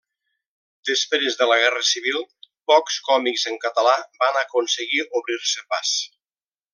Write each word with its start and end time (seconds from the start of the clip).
Després 0.89 1.35
de 1.41 1.47
la 1.51 1.57
Guerra 1.63 1.83
civil, 1.89 2.17
pocs 2.73 2.97
còmics 3.11 3.45
en 3.53 3.59
català 3.69 3.95
van 4.25 4.43
aconseguir 4.45 5.07
obrir-se 5.21 5.67
pas. 5.75 5.93